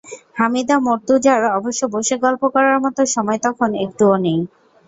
হামিদা 0.39 0.75
মুর্তজার 0.79 1.41
অবশ্য 1.57 1.81
বসে 1.93 2.15
গল্প 2.23 2.41
করার 2.55 2.77
মতো 2.83 3.01
সময় 3.15 3.39
তখন 3.45 3.69
একটুও 3.85 4.15
নেই। 4.23 4.39